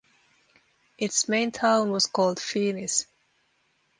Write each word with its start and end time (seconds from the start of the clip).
Its 0.97 1.29
main 1.29 1.51
town 1.51 1.91
was 1.91 2.07
called 2.07 2.39
Phoenice. 2.39 3.05